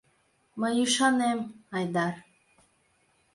[0.59, 1.39] Мый ӱшанем,
[1.77, 2.13] Айдар.